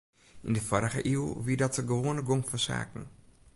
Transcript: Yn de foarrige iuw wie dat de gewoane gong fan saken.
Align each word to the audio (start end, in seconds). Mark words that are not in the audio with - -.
Yn 0.47 0.55
de 0.57 0.61
foarrige 0.67 1.01
iuw 1.11 1.27
wie 1.43 1.57
dat 1.61 1.73
de 1.77 1.83
gewoane 1.89 2.23
gong 2.27 2.43
fan 2.49 2.61
saken. 2.69 3.03